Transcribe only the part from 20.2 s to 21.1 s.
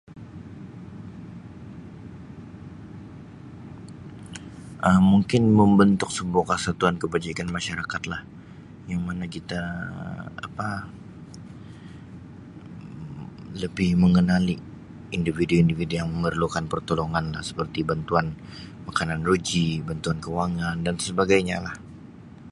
kewangan dan